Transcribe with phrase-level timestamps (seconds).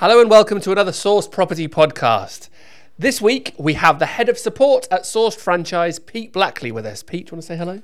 [0.00, 2.48] Hello and welcome to another Sourced Property podcast.
[2.98, 7.02] This week we have the head of support at Sourced Franchise, Pete Blackley, with us.
[7.02, 7.82] Pete, do you want to say hello?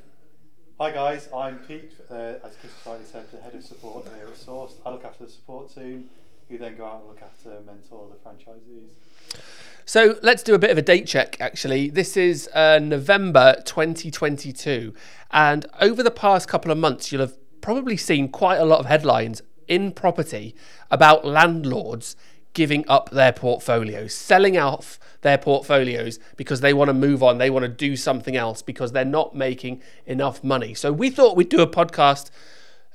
[0.81, 4.33] Hi guys, I'm Pete, uh, as Chris rightly said, the head of support here at
[4.33, 4.77] Sourced.
[4.87, 6.09] I look after the support team,
[6.49, 9.43] who then go out and look after and mentor the franchisees.
[9.85, 11.91] So let's do a bit of a date check actually.
[11.91, 14.95] This is uh, November 2022,
[15.33, 18.87] and over the past couple of months, you'll have probably seen quite a lot of
[18.87, 20.55] headlines in property
[20.91, 22.17] about landlords
[22.57, 27.51] giving up their portfolios, selling off their portfolios because they want to move on, they
[27.51, 30.73] want to do something else because they're not making enough money.
[30.73, 32.31] So we thought we'd do a podcast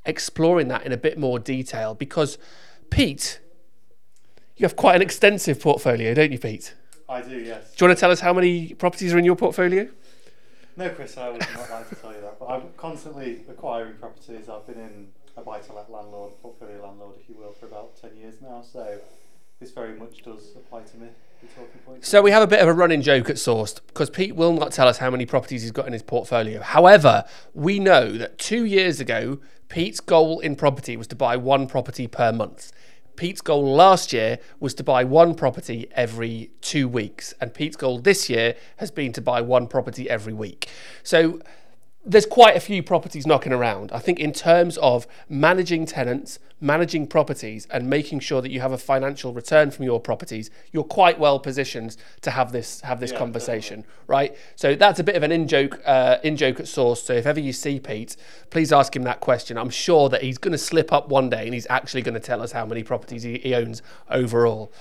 [0.04, 2.40] exploring that in a bit more detail because
[2.90, 3.40] Pete,
[4.58, 6.74] you have quite an extensive portfolio, don't you, Pete?
[7.08, 7.76] I do, yes.
[7.76, 9.88] Do you want to tell us how many properties are in your portfolio?
[10.76, 14.50] No, Chris, I would not like to tell you that, but I'm constantly acquiring properties.
[14.50, 18.36] I've been in a buy-to-let landlord, portfolio landlord, if you will, for about 10 years
[18.42, 19.00] now, so
[19.60, 21.08] this very much does apply to me.
[22.02, 24.72] So we have a bit of a running joke at Sourced because Pete will not
[24.72, 26.62] tell us how many properties he's got in his portfolio.
[26.62, 31.66] However, we know that two years ago, Pete's goal in property was to buy one
[31.68, 32.72] property per month.
[33.16, 38.00] Pete's goal last year was to buy one property every two weeks, and Pete's goal
[38.00, 40.70] this year has been to buy one property every week.
[41.04, 41.40] So
[42.04, 43.92] there's quite a few properties knocking around.
[43.92, 48.72] I think in terms of managing tenants, managing properties, and making sure that you have
[48.72, 53.12] a financial return from your properties, you're quite well positioned to have this have this
[53.12, 54.36] Yeah, conversation, right?
[54.56, 57.04] So that's a bit of an in joke uh, in joke at Sourced.
[57.06, 58.18] So if ever you see Pete,
[58.50, 59.58] please ask him that question.
[59.58, 62.20] I'm sure that he's going to slip up one day and he's actually going to
[62.20, 64.74] tell us how many properties he, he owns overall.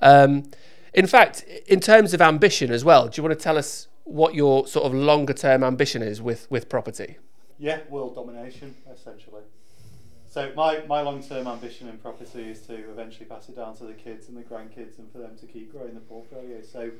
[0.00, 0.50] Um,
[0.92, 4.34] in fact, in terms of ambition as well, do you want to tell us what
[4.34, 7.18] your sort of longer term ambition is with with property?
[7.58, 9.42] Yeah, world domination, essentially.
[10.28, 13.94] So my, my long-term ambition in property is to eventually pass it down to the
[13.94, 16.60] kids and the grandkids and for them to keep growing the portfolio.
[16.60, 16.90] So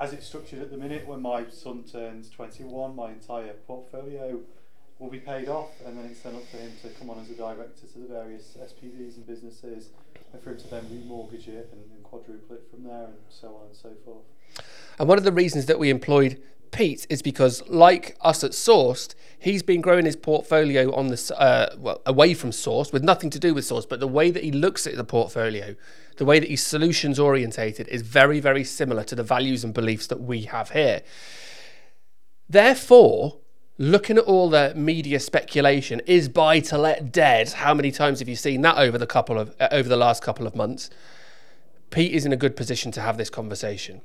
[0.00, 4.40] as it's structured at the minute, when my son turns 21, my entire portfolio
[4.98, 7.30] will be paid off and then it's then up for him to come on as
[7.30, 9.90] a director to the various SPVs and businesses
[10.32, 13.48] and for him to then remortgage it and, and quadruple it from there and so
[13.48, 14.24] on and so forth.
[14.98, 16.40] And one of the reasons that we employed
[16.72, 21.76] Pete is because, like us at Sourced, he's been growing his portfolio on the uh,
[21.78, 24.50] well away from Sourced with nothing to do with Sourced, but the way that he
[24.50, 25.76] looks at the portfolio,
[26.16, 30.06] the way that he's solutions orientated, is very very similar to the values and beliefs
[30.06, 31.02] that we have here.
[32.48, 33.38] Therefore,
[33.76, 37.50] looking at all the media speculation, is buy to let dead?
[37.52, 40.22] How many times have you seen that over the couple of uh, over the last
[40.22, 40.88] couple of months?
[41.90, 44.00] Pete is in a good position to have this conversation.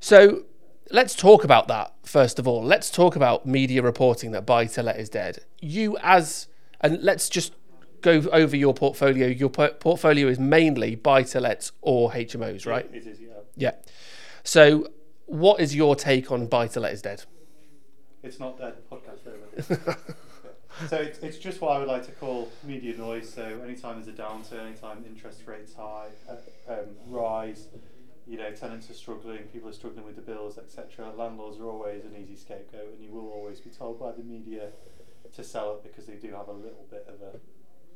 [0.00, 0.44] So
[0.90, 2.62] let's talk about that first of all.
[2.62, 5.44] Let's talk about media reporting that buy to let is dead.
[5.60, 6.48] You as
[6.80, 7.52] and let's just
[8.00, 9.26] go over your portfolio.
[9.26, 12.88] Your por- portfolio is mainly buy to lets or HMOs, right?
[12.92, 13.28] It is, yeah.
[13.56, 13.72] Yeah.
[14.44, 14.88] So
[15.26, 17.24] what is your take on buy to let is dead?
[18.22, 18.74] It's not dead.
[18.90, 19.96] Podcast over.
[20.88, 23.28] so it's, it's just what I would like to call media noise.
[23.32, 27.66] So anytime there's a downturn, anytime interest rates high uh, um, rise,
[28.28, 31.10] you know, tenants are struggling, people are struggling with the bills, etc.
[31.16, 34.68] Landlords are always an easy scapegoat, and you will always be told by the media
[35.34, 37.38] to sell it because they do have a little bit of a,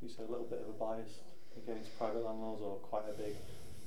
[0.03, 1.21] you say, a little bit of a bias
[1.57, 3.35] against private landlords, or quite a big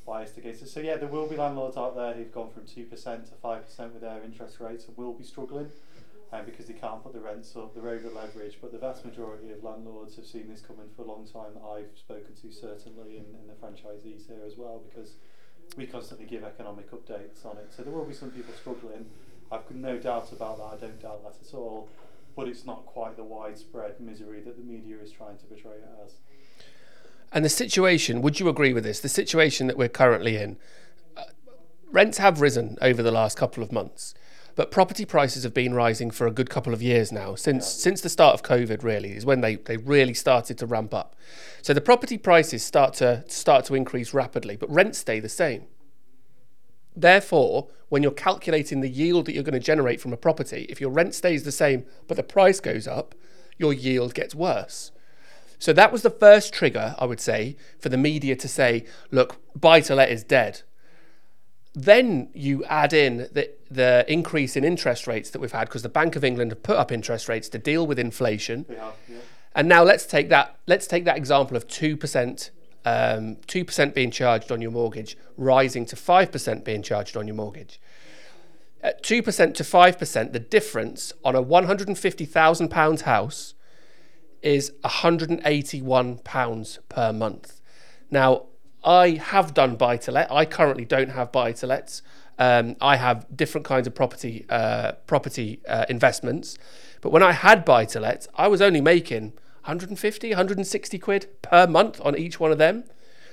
[0.05, 0.69] bias against it.
[0.69, 3.65] So yeah, there will be landlords out there who've gone from two percent to five
[3.65, 5.71] percent with their interest rates and will be struggling
[6.31, 8.57] um, because they can't put the rents up, they're over leveraged.
[8.61, 11.57] But the vast majority of landlords have seen this coming for a long time.
[11.73, 15.13] I've spoken to certainly, and, and the franchisees here as well, because
[15.77, 17.71] we constantly give economic updates on it.
[17.75, 19.05] So there will be some people struggling.
[19.51, 20.77] I've no doubt about that.
[20.77, 21.89] I don't doubt that at all.
[22.35, 25.89] But it's not quite the widespread misery that the media is trying to portray it
[26.05, 26.13] as.
[27.31, 28.99] And the situation, would you agree with this?
[28.99, 30.57] The situation that we're currently in,
[31.17, 31.23] uh,
[31.91, 34.13] rents have risen over the last couple of months,
[34.55, 37.35] but property prices have been rising for a good couple of years now.
[37.35, 37.83] Since Yeah.
[37.83, 41.15] since the start of COVID, really, is when they, they really started to ramp up.
[41.61, 45.65] So the property prices start to start to increase rapidly, but rents stay the same.
[46.95, 50.79] Therefore, when you're calculating the yield that you're going to generate from a property, if
[50.79, 53.13] your rent stays the same but the price goes up,
[53.57, 54.91] your yield gets worse.
[55.59, 59.37] So that was the first trigger, I would say, for the media to say, look,
[59.59, 60.61] buy to let is dead.
[61.73, 65.89] Then you add in the, the increase in interest rates that we've had because the
[65.89, 68.65] Bank of England have put up interest rates to deal with inflation.
[68.69, 69.17] Have, yeah.
[69.53, 72.51] And now let's take that let's take that example of two percent
[72.83, 77.27] um, two percent being charged on your mortgage, rising to five percent being charged on
[77.27, 77.79] your mortgage.
[78.81, 82.69] At two percent to five percent, the difference on a one hundred and fifty thousand
[82.69, 83.53] pounds house
[84.41, 87.61] is one hundred and eighty one pounds per month.
[88.11, 88.47] Now,
[88.85, 90.31] I have done buy to let.
[90.31, 92.03] I currently don't have buy to lets.
[92.37, 96.57] Um, I have different kinds of property uh, property uh, investments.
[97.01, 99.33] But when I had buy to let, I was only making
[99.63, 102.83] 150, 160 quid per month on each one of them.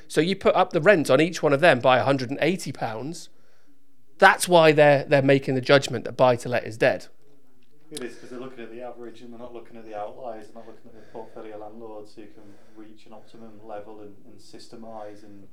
[0.09, 3.29] So you put up the rent on each one of them by 180 pounds.
[4.19, 7.07] That's why they're they're making the judgment that buy to let is dead.
[7.91, 10.47] It is because they're looking at the average and they're not looking at the outliers.
[10.47, 12.43] They're not looking at the portfolio landlords who can
[12.77, 15.49] reach an optimum level and, and systemize and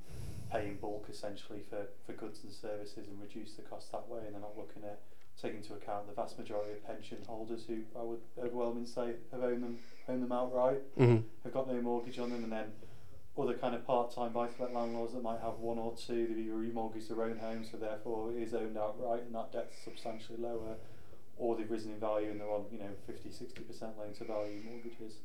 [0.50, 4.20] pay in bulk essentially for, for goods and services and reduce the cost that way.
[4.26, 5.00] And they're not looking at
[5.40, 9.42] taking into account the vast majority of pension holders who I would overwhelmingly say have
[9.42, 9.78] owned them
[10.08, 11.22] owned them outright, Mhm.
[11.44, 12.72] have got no mortgage on them, and then
[13.38, 17.08] other kind of part-time buy-to-let landlords that might have one or two that you remortgage
[17.08, 20.76] their own home, so therefore it is owned outright, and that debt's substantially lower,
[21.38, 24.24] or they've risen in value and they're on you know 50, 60 percent loan to
[24.24, 25.20] value mortgages.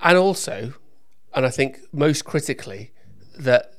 [0.00, 0.74] And also,
[1.34, 2.92] and I think most critically,
[3.38, 3.72] that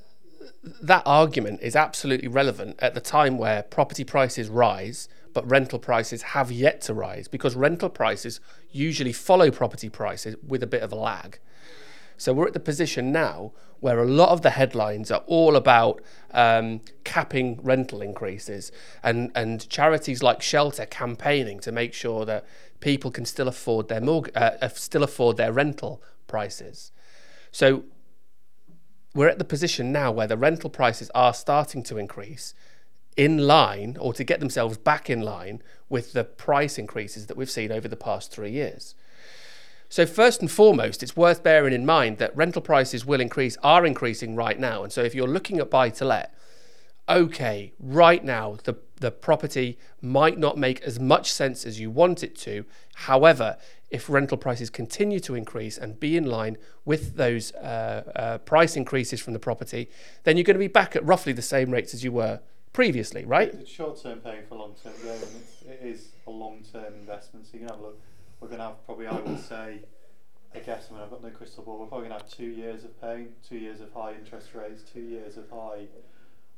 [0.81, 6.21] that argument is absolutely relevant at the time where property prices rise, but rental prices
[6.21, 8.39] have yet to rise because rental prices
[8.71, 11.39] usually follow property prices with a bit of a lag.
[12.17, 16.01] So we're at the position now where a lot of the headlines are all about
[16.31, 18.71] um, capping rental increases
[19.03, 22.45] and, and charities like Shelter campaigning to make sure that
[22.79, 26.91] people can still afford their uh, uh, still afford their rental prices.
[27.51, 27.83] So
[29.13, 32.53] we're at the position now where the rental prices are starting to increase
[33.15, 37.49] in line or to get themselves back in line with the price increases that we've
[37.49, 38.93] seen over the past three years.
[39.89, 43.85] So first and foremost, it's worth bearing in mind that rental prices will increase, are
[43.85, 44.83] increasing right now.
[44.83, 46.33] And so if you're looking at buy to let,
[47.07, 52.23] okay, right now the the property might not make as much sense as you want
[52.23, 52.65] it to.
[52.95, 53.57] However,
[53.89, 58.75] if rental prices continue to increase and be in line with those uh, uh, price
[58.75, 59.89] increases from the property,
[60.23, 62.39] then you're going to be back at roughly the same rates as you were
[62.73, 63.53] previously, right?
[63.53, 65.71] It's short-term paying for long-term gain.
[65.71, 67.45] it is a long-term investment.
[67.45, 67.99] So you can have a look.
[68.39, 69.81] We're going to have probably, I would say,
[70.53, 70.87] I guess.
[70.89, 71.79] I mean, I've got no crystal ball.
[71.79, 74.83] We're probably going to have two years of paying, two years of high interest rates,
[74.83, 75.87] two years of high,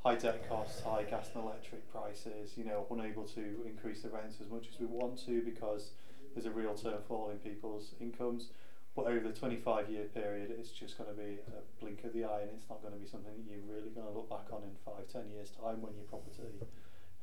[0.03, 2.51] high debt costs, high gas and electric prices.
[2.57, 5.91] You know, unable to increase the rents as much as we want to because
[6.33, 6.75] there's a real
[7.07, 8.49] fall in people's incomes.
[8.95, 12.25] But over the 25 year period, it's just going to be a blink of the
[12.25, 14.51] eye, and it's not going to be something that you're really going to look back
[14.51, 16.59] on in five, ten years' time when your property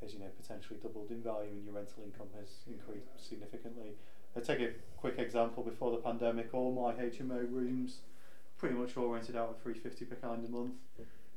[0.00, 3.97] has you know potentially doubled in value and your rental income has increased significantly.
[4.37, 5.62] I take a quick example.
[5.62, 8.00] Before the pandemic, all my HMO rooms
[8.59, 10.75] pretty much all rented out at 350 per calendar month.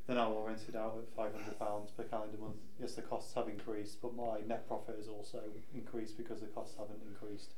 [0.06, 2.57] They're now all rented out at 500 pounds per calendar month.
[2.80, 5.40] Yes, the costs have increased, but my net profit has also
[5.74, 7.54] increased because the costs haven't increased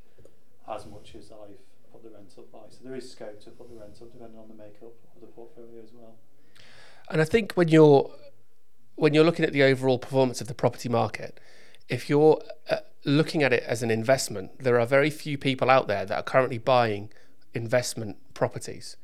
[0.70, 1.58] as much as I've
[1.92, 2.60] put the rent up by.
[2.70, 5.28] So there is scope to put the rent up depending on the makeup of the
[5.28, 6.16] portfolio as well.
[7.10, 8.12] And I think when you're
[8.96, 11.40] when you're looking at the overall performance of the property market,
[11.92, 15.88] if you're uh, looking at it as an investment, there are very few people out
[15.88, 17.12] there that are currently buying
[17.54, 18.96] investment properties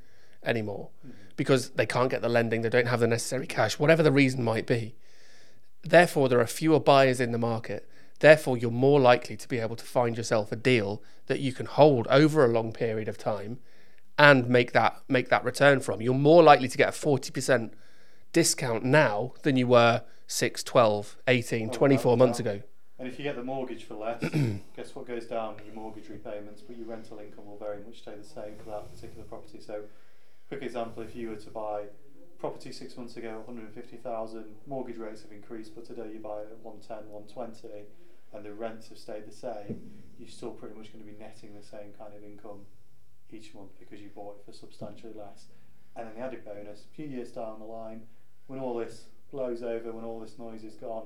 [0.43, 0.89] anymore
[1.35, 4.41] because they can't get the lending, they don't have the necessary cash, whatever the reason
[4.41, 4.95] might be.
[5.83, 7.87] Therefore, there are fewer buyers in the market.
[8.19, 11.65] Therefore, you're more likely to be able to find yourself a deal that you can
[11.65, 13.59] hold over a long period of time
[14.17, 16.01] and make that make that return from.
[16.01, 17.73] You're more likely to get a 40%
[18.33, 22.61] discount now than you were 6, 12, 18, Oh, 24 without months ago.
[22.99, 24.21] And if you get the mortgage for less,
[24.75, 25.57] guess what goes down?
[25.65, 28.93] Your mortgage repayments, but your rental income will very much stay the same for that
[28.93, 29.59] particular property.
[29.59, 29.83] So,
[30.47, 31.83] quick example: if you were to buy
[32.39, 36.59] property six months ago, 150,000, mortgage rates have increased, but today you buy it at
[36.59, 37.85] 110, 120,
[38.33, 39.81] and the rents have stayed the same,
[40.19, 42.65] you're still pretty much going to be netting the same kind of income
[43.31, 45.45] each month because you bought it for substantially less.
[45.95, 48.01] And then the added bonus: a few years down the line,
[48.47, 51.05] when all this blows over, when all this noise is gone,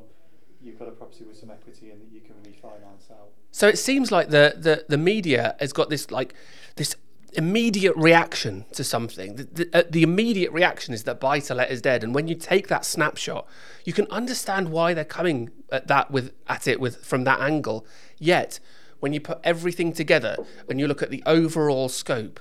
[0.63, 3.29] you've got a property with some equity in that you can refinance out.
[3.51, 6.33] So it seems like the, the, the media has got this like
[6.75, 6.95] this
[7.33, 9.35] immediate reaction to something.
[9.35, 12.27] The, the, uh, the immediate reaction is that buy to let is dead, and when
[12.27, 13.47] you take that snapshot,
[13.85, 17.85] you can understand why they're coming at that with at it with from that angle.
[18.17, 18.59] Yet,
[18.99, 20.35] when you put everything together
[20.69, 22.39] and you look at the overall scope,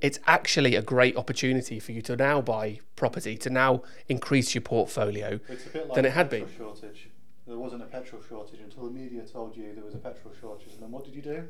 [0.00, 4.62] it's actually a great opportunity for you to now buy property to now increase your
[4.62, 6.48] portfolio It's a bit like than it had been.
[6.56, 7.09] shortage.
[7.50, 10.72] There wasn't a petrol shortage until the media told you there was a petrol shortage,
[10.72, 11.48] and then what did you do?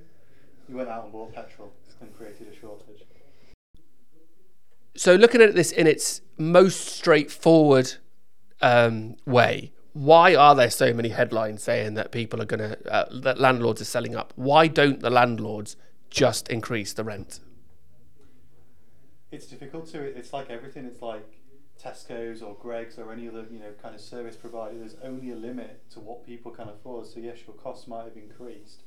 [0.67, 3.03] You went out and bought petrol and created a shortage.
[4.97, 7.97] so looking at this in its most straightforward
[8.63, 13.05] um, way, why are there so many headlines saying that people are going to uh,
[13.21, 14.33] that landlords are selling up?
[14.37, 15.77] Why don't the landlords
[16.09, 17.41] just increase the rent?
[19.31, 20.01] It's difficult to.
[20.01, 20.87] It's like everything.
[20.87, 21.40] It's like
[21.83, 25.37] Tesco's or Greggs or any other you know kind of service provider, there's only a
[25.37, 27.07] limit to what people can afford.
[27.07, 28.83] So yes, your costs might have increased,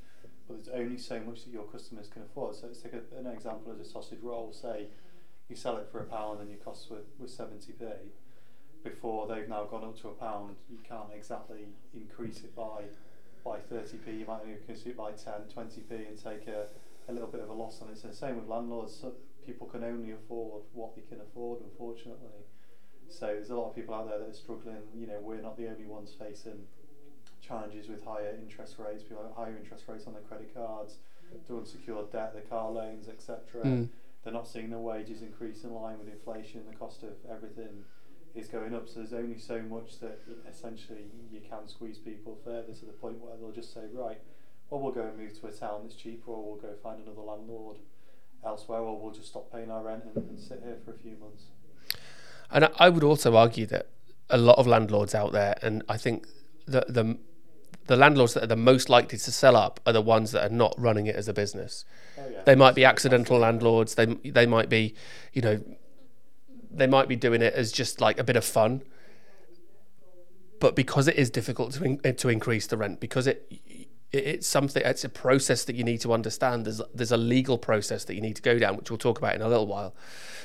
[0.48, 2.56] but there's only so much that your customers can afford.
[2.56, 4.54] So let's take a, an example as a sausage roll.
[4.54, 4.88] Say
[5.50, 7.84] you sell it for a pound and your costs were, were 70p.
[8.84, 12.84] Before they've now gone up to a pound, you can't exactly increase it by
[13.44, 14.20] by 30p.
[14.20, 16.68] You might only increase it by 10, 20p and take a,
[17.10, 17.98] a little bit of a loss on it.
[17.98, 18.96] So same with landlords.
[18.96, 19.14] So
[19.46, 22.46] people can only afford what they can afford, unfortunately.
[23.14, 24.82] So there's a lot of people out there that are struggling.
[24.96, 26.66] You know, we're not the only ones facing
[27.46, 30.98] challenges with higher interest rates, people have higher interest rates on their credit cards,
[31.48, 33.40] the unsecured debt, the car loans, etc.
[33.64, 33.90] Mm.
[34.24, 36.64] They're not seeing their wages increase in line with inflation.
[36.70, 37.84] The cost of everything
[38.34, 38.88] is going up.
[38.88, 43.20] So there's only so much that essentially you can squeeze people further to the point
[43.20, 44.20] where they'll just say, right,
[44.70, 47.22] well we'll go and move to a town that's cheaper, or we'll go find another
[47.22, 47.78] landlord
[48.46, 51.18] elsewhere, or we'll just stop paying our rent and, and sit here for a few
[51.18, 51.44] months.
[52.54, 53.88] And I- would also argue that
[54.30, 56.28] a lot of landlords out there, and I think
[56.66, 57.18] the the
[57.88, 60.56] the landlords that are the most likely to sell up are the ones that are
[60.56, 61.84] not running it as a business.
[62.18, 62.42] Oh yeah.
[62.46, 63.96] They might be accidental landlords.
[63.96, 64.96] They they might be,
[65.34, 65.62] you know,
[66.72, 68.84] they might be doing it as just like a bit of fun.
[70.60, 74.48] But because it is difficult to in, to increase the rent, because it, it it's
[74.48, 76.66] something, it's a process that you need to understand.
[76.66, 79.36] There's there's a legal process that you need to go down, which we'll talk about
[79.36, 79.94] in a little while.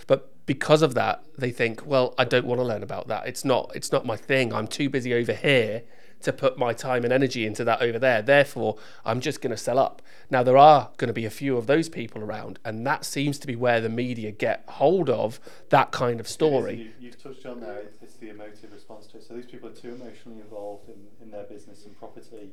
[0.07, 3.29] But because of that, they think, well, I don't want to learn about that.
[3.29, 4.53] It's not it's not my thing.
[4.53, 5.83] I'm too busy over here
[6.23, 8.23] to put my time and energy into that over there.
[8.23, 10.03] Therefore, I'm just going to sell up.
[10.31, 13.39] Now, there are going to be a few of those people around, and that seems
[13.39, 15.39] to be where the media get hold of
[15.69, 16.75] that kind of story.
[16.77, 19.23] You, you've touched on there, it- it's the emotive response to it.
[19.29, 22.51] So these people are too emotionally involved in, in their business and property.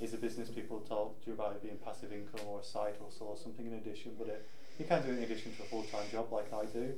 [0.00, 2.94] Is a business people talk to you about it being passive income or a side
[3.04, 4.46] hustle or something in addition, but it,
[4.78, 6.92] you can't do it in addition to a full time job like I do.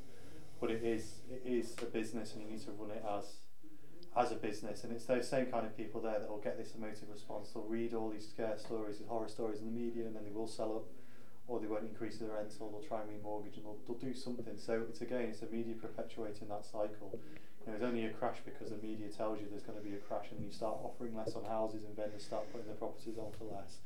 [0.60, 3.36] But it is it is a business and you need to run it as
[4.16, 6.74] as a business and it's those same kind of people there that will get this
[6.74, 7.50] emotive response.
[7.50, 10.32] They'll read all these scare stories and horror stories in the media and then they
[10.32, 10.84] will sell up
[11.46, 14.14] or they won't increase their rent or they'll try and remortgage and they'll, they'll do
[14.14, 14.58] something.
[14.58, 17.14] So it's again it's the media perpetuating that cycle.
[17.64, 19.94] You know, there's only a crash because the media tells you there's going to be
[19.94, 23.16] a crash and you start offering less on houses and vendors start putting their properties
[23.18, 23.78] on for less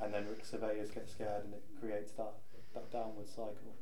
[0.00, 2.32] and then surveyors get scared and it creates that,
[2.74, 3.74] that downward cycle.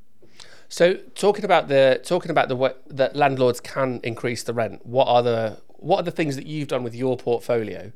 [0.68, 4.84] So, talking about the talking about the way that landlords can increase the rent.
[4.84, 7.92] What are the what are the things that you've done with your portfolio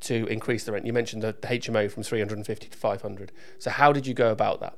[0.00, 0.84] to increase the rent?
[0.84, 3.32] You mentioned the, HMO from 350 to 500.
[3.58, 4.76] So, how did you go about that?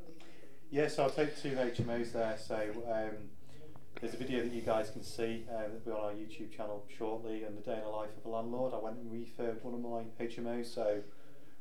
[0.71, 2.37] Yeah, so I'll take two HMOs there.
[2.39, 2.57] So
[2.91, 3.29] um,
[4.01, 6.85] there's a video that you guys can see um, that'll be on our YouTube channel
[6.97, 8.73] shortly, and the day in the life of a landlord.
[8.73, 10.73] I went and refurbed one of my HMOs.
[10.73, 11.03] So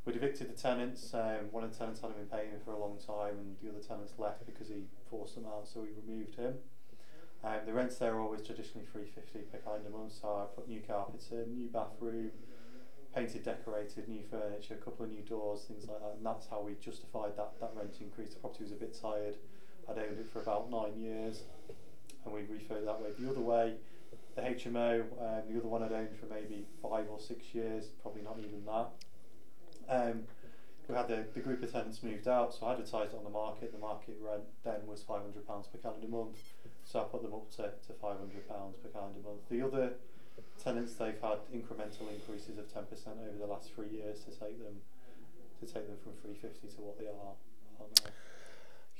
[0.05, 1.13] we'd evicted the tenants.
[1.13, 3.85] Um, one of the tenants hadn't been paying for a long time, and the other
[3.85, 5.67] tenants left because he forced them out.
[5.67, 6.55] So we removed him.
[7.43, 10.13] Um, the rents there are always traditionally three fifty per calendar month.
[10.21, 12.31] So I put new carpets in, new bathroom,
[13.15, 16.13] painted, decorated, new furniture, a couple of new doors, things like that.
[16.17, 18.33] And that's how we justified that, that rent increase.
[18.33, 19.35] The property was a bit tired.
[19.89, 21.43] I'd owned it for about nine years
[22.25, 23.09] and we refurbed that way.
[23.17, 23.75] The other way,
[24.35, 28.21] the HMO, um, the other one I'd owned for maybe five or six years, probably
[28.21, 28.89] not even that.
[29.91, 30.23] Um,
[30.87, 33.71] we had the, the group tenants moved out, so I advertised on the market.
[33.71, 36.39] The market rent then was £500 per calendar month,
[36.85, 39.47] so I put them up to, to £500 per calendar month.
[39.49, 39.93] The other
[40.63, 44.79] tenants they've had incremental increases of 10% over the last three years to take them
[45.59, 47.35] to take them from 350 to what they are.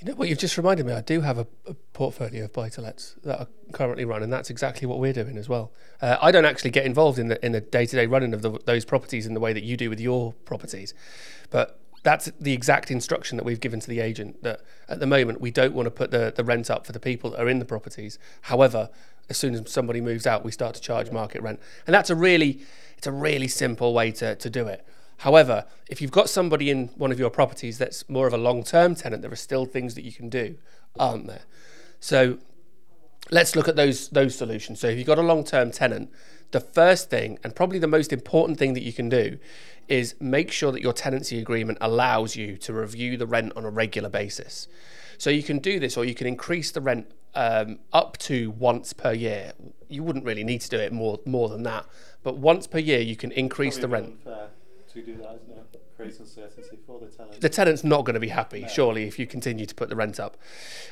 [0.02, 0.94] You know what you've just reminded me.
[0.94, 4.34] I do have a, a portfolio of buy to lets that are currently run, and
[4.34, 5.72] that's exactly what we're doing as well.
[6.02, 8.42] Uh, I don't actually get involved in the in the day to day running of
[8.42, 10.96] the, those properties in the way that you do with your properties,
[11.52, 14.42] but that's the exact instruction that we've given to the agent.
[14.42, 17.00] That at the moment we don't want to put the the rent up for the
[17.00, 18.18] people that are in the properties.
[18.42, 18.90] However,
[19.30, 22.16] as soon as somebody moves out, we start to charge market rent, and that's a
[22.16, 22.62] really
[22.98, 24.84] it's a really simple way to to do it.
[25.22, 28.64] However, if you've got somebody in one of your properties that's more of a long
[28.64, 30.58] term tenant, there are still things that you can do,
[30.98, 31.44] aren't there?
[32.00, 32.40] So
[33.30, 34.80] let's look at those those solutions.
[34.80, 36.10] So if you've got a long term tenant,
[36.50, 39.38] the first thing and probably the most important thing that you can do
[39.88, 43.70] is make sure that your tenancy agreement allows you to review the rent on a
[43.70, 44.68] regular basis.
[45.20, 48.92] So you can do this, or you can increase the rent um, up to once
[48.92, 49.54] per year.
[49.88, 51.86] You wouldn't really need to do it more more than that,
[52.24, 54.16] but once per year you can increase the rent.
[54.26, 54.50] unfair
[54.94, 55.82] to do that, isn't it?
[55.96, 57.42] Create uncertainty for the tenant.
[57.42, 60.20] the tenant's not going to be happy, surely, if you continue to put the rent
[60.20, 60.38] up.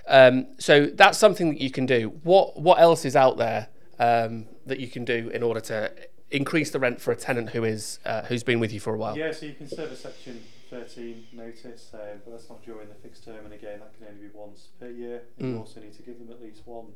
[0.07, 2.09] Um, so that's something that you can do.
[2.23, 3.67] What what else is out there
[3.99, 5.91] um, that you can do in order to
[6.31, 8.97] increase the rent for a tenant who is uh, who's been with you for a
[8.97, 9.17] while?
[9.17, 12.95] Yeah, so you can serve a section 13 notice, um, but that's not during the
[12.95, 15.23] fixed term, and again, that can only be once per year.
[15.39, 15.53] And Mm.
[15.53, 16.87] You also need to give them at least one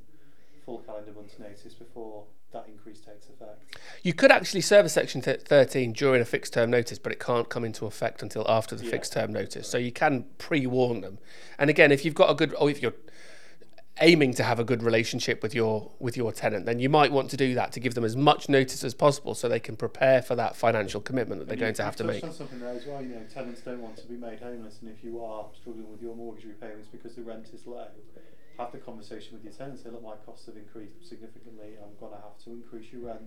[0.65, 3.62] full calendar month notice before that increase takes effect.
[4.03, 7.20] You could actually serve a Section th- 13 during a fixed term notice, but it
[7.20, 8.91] can't come into effect until after the Yeah.
[8.91, 9.67] fixed term notice.
[9.67, 11.17] So you can pre warn them.
[11.58, 12.93] And again, if you've got a good, or if you're
[14.01, 17.29] aiming to have a good relationship with your with your tenant, then you might want
[17.32, 20.22] to do that to give them as much notice as possible, so they can prepare
[20.22, 22.24] for that financial commitment that they're And going to have to make.
[22.24, 23.01] on something there as well.
[23.01, 26.01] You know, tenants don't want to be made homeless, and if you are struggling with
[26.01, 27.86] your mortgage repayments because the rent is low,
[28.57, 29.79] have the conversation with your tenant.
[29.79, 31.77] Say, look, my costs have increased significantly.
[31.81, 33.22] I'm going to have to increase your rent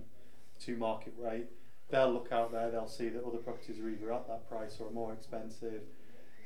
[0.61, 1.47] to market rate.
[1.89, 2.69] They'll look out there.
[2.71, 5.83] They'll see that other properties are either at that price or are more expensive,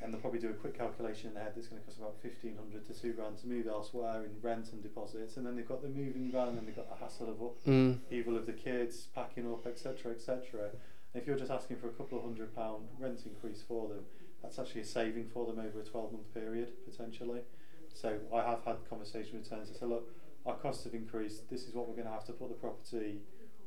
[0.02, 2.16] and they'll probably do a quick calculation in their head that's going to cost about
[2.22, 5.68] fifteen hundred to two grand to move elsewhere in rent and deposits, and then they've
[5.68, 8.00] got the moving van, and then they've got the hassle of Mm.
[8.12, 10.70] evil of the kids, packing up, etc., etc.
[11.16, 14.04] If you're just asking for a couple of hundred pound rent increase for them,
[14.44, 17.42] that's actually a saving for them over a 12 month period potentially.
[17.94, 19.72] So I have had conversation with tenants.
[19.76, 20.10] I said, look,
[20.46, 21.50] our costs have increased.
[21.50, 23.22] This is what we're going to have to put the property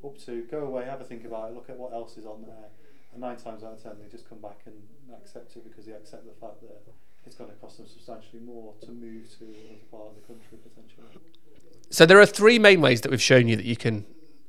[0.05, 0.43] up to.
[0.51, 2.71] Go away, have a think about it, look at what else is on there.
[3.13, 4.75] And nine times out of ten, they just come back and
[5.17, 6.83] accept it because they accept the fact that
[7.25, 10.59] it's going to cost them substantially more to move to another part of the country
[10.63, 11.23] potentially.
[11.91, 14.05] So there are three main ways that we've shown you that you can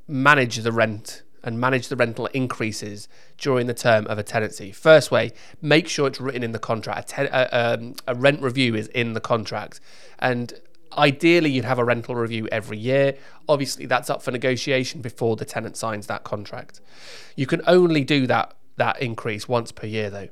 [0.08, 4.72] manage the rent and manage the rental increases during the term of a tenancy.
[4.72, 7.12] First way, make sure it's written in the contract.
[7.12, 9.80] A, ten, a, um, a rent review is in the contract,
[10.20, 10.54] and
[10.98, 13.16] ideally you'd have a rental review every year.
[13.48, 16.82] Obviously, that's up for negotiation before the tenant signs that contract.
[17.36, 20.28] You can only do that that increase once per year though.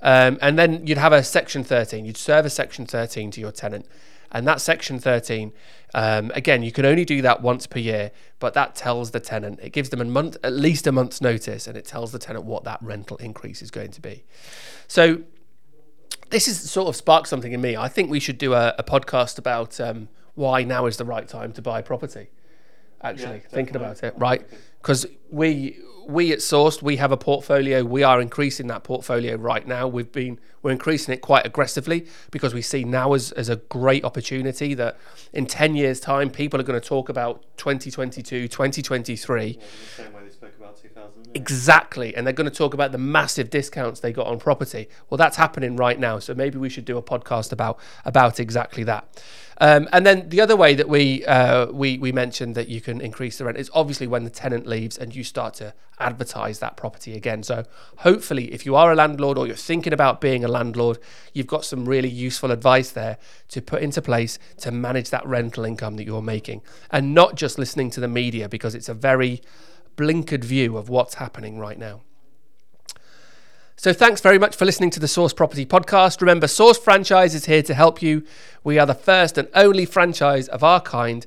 [0.00, 2.04] Um, and then you'd have a section 13.
[2.04, 3.86] You'd serve a section 13 to your tenant.
[4.34, 5.52] And that section 13,
[5.94, 8.10] um, again, you can only do that once per year,
[8.40, 11.68] but that tells the tenant, it gives them a month, at least a month's notice,
[11.68, 14.24] and it tells the tenant what that rental increase is going to be.
[14.88, 15.22] So
[16.30, 17.76] this has sort of sparked something in me.
[17.76, 21.28] I think we should do a, a podcast about um, why now is the right
[21.28, 22.28] time to buy property.
[23.00, 24.44] Actually, Yeah, thinking about it, right?
[24.84, 27.82] Because we we at Sourced we have a portfolio.
[27.82, 29.88] We are increasing that portfolio right now.
[29.88, 34.04] We've been we're increasing it quite aggressively because we see now as, as a great
[34.04, 34.98] opportunity that
[35.32, 39.66] in 10 years time people are going to talk about 2022 2023 Yeah, in the
[39.86, 41.34] same way they spoke about 2008.
[41.34, 42.14] Exactly.
[42.14, 44.88] And they're going to talk about the massive discounts they got on property.
[45.08, 46.18] Well, that's happening right now.
[46.18, 49.08] So maybe we should do a podcast about about exactly that.
[49.58, 53.00] Um, and then the other way that we uh, we we mentioned that you can
[53.00, 56.76] increase the rent is obviously when the tenant leaves and you start to advertise that
[56.76, 57.42] property again.
[57.42, 57.64] So
[57.98, 60.98] hopefully, if you are a landlord or you're thinking about being a landlord,
[61.32, 65.64] you've got some really useful advice there to put into place to manage that rental
[65.64, 69.40] income that you're making, and not just listening to the media because it's a very
[69.96, 72.02] blinkered view of what's happening right now.
[73.76, 76.20] So, thanks very much for listening to the Sourced Property Podcast.
[76.20, 78.24] Remember, Sourced Franchise is here to help you.
[78.62, 81.26] We are the first and only franchise of our kind,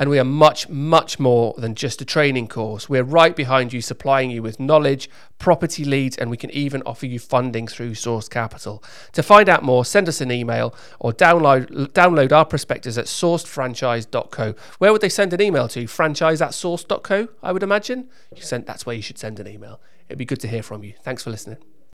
[0.00, 2.88] and we are much, much more than just a training course.
[2.88, 7.04] We're right behind you, supplying you with knowledge, property leads, and we can even offer
[7.04, 8.82] you funding through Sourced Capital.
[9.12, 14.54] To find out more, send us an email or download download our prospectus at sourcedfranchise.co.
[14.78, 15.86] Where would they send an email to?
[15.86, 18.08] Franchise at sourced.co, I would imagine.
[18.34, 19.82] You send, that's where you should send an email.
[20.08, 20.94] It'd be good to hear from you.
[21.02, 21.58] Thanks for listening.